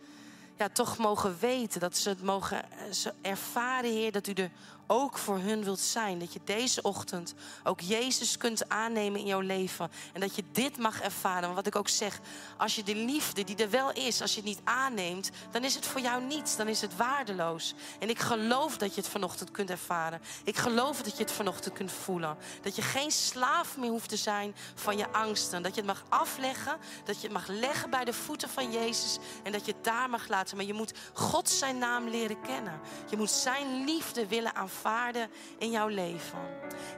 [0.58, 4.50] ja, toch mogen weten, dat ze het mogen ze ervaren, Heer, dat u er
[4.86, 6.18] ook voor hun wilt zijn.
[6.18, 9.90] Dat je deze ochtend ook Jezus kunt aannemen in jouw leven.
[10.12, 11.42] En dat je dit mag ervaren.
[11.46, 12.20] Maar wat ik ook zeg,
[12.56, 15.74] als je de liefde die er wel is, als je het niet aanneemt, dan is
[15.74, 16.56] het voor jou niets.
[16.56, 17.74] Dan is het waardeloos.
[17.98, 20.20] En ik geloof dat je het vanochtend kunt ervaren.
[20.44, 22.36] Ik geloof dat je het vanochtend kunt voelen.
[22.62, 25.62] Dat je geen slaaf meer hoeft te zijn van je angsten.
[25.62, 26.76] Dat je het mag afleggen.
[27.04, 29.18] Dat je het mag leggen bij de voeten van Jezus.
[29.42, 30.56] En dat je het daar mag laten.
[30.56, 32.80] Maar je moet God zijn naam leren kennen.
[33.10, 36.38] Je moet zijn liefde willen aanvaarden aanvaarden in jouw leven.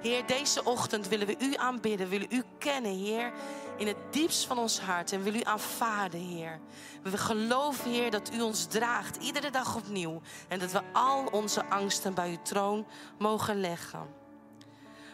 [0.03, 3.33] Heer, deze ochtend willen we u aanbidden, willen u kennen, Heer,
[3.77, 5.13] in het diepst van ons hart.
[5.13, 6.61] En willen u aanvaarden, Heer.
[7.03, 10.21] We geloven, Heer, dat u ons draagt, iedere dag opnieuw.
[10.49, 12.87] En dat we al onze angsten bij uw troon
[13.19, 14.25] mogen leggen.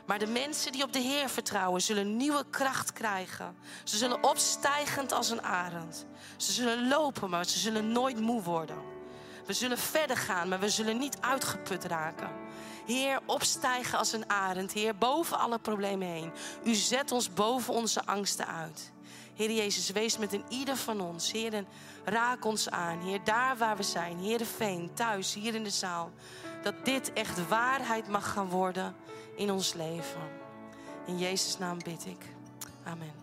[0.06, 3.56] Maar de mensen die op de Heer vertrouwen, zullen nieuwe kracht krijgen.
[3.84, 6.06] Ze zullen opstijgend als een arend.
[6.36, 8.92] Ze zullen lopen, maar ze zullen nooit moe worden.
[9.46, 12.30] We zullen verder gaan, maar we zullen niet uitgeput raken.
[12.86, 14.72] Heer, opstijgen als een arend.
[14.72, 16.32] Heer, boven alle problemen heen.
[16.64, 18.92] U zet ons boven onze angsten uit.
[19.34, 21.32] Heer Jezus, wees met een ieder van ons.
[21.32, 21.64] Heer,
[22.04, 23.00] raak ons aan.
[23.00, 24.18] Heer, daar waar we zijn.
[24.18, 26.10] Heer de Veen, thuis, hier in de zaal.
[26.62, 28.96] Dat dit echt waarheid mag gaan worden
[29.36, 30.40] in ons leven.
[31.06, 32.24] In Jezus' naam bid ik.
[32.84, 33.21] Amen.